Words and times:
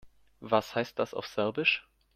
Was 0.39 0.73
heißt 0.73 0.97
das 0.97 1.13
auf 1.13 1.27
Serbisch? 1.27 1.87